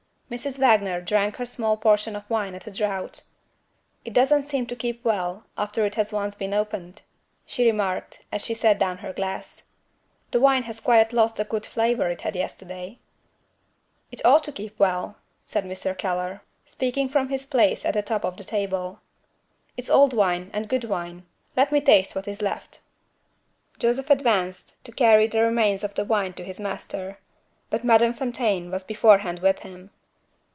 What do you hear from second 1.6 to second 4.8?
portion of wine at a draught. "It doesn't seem to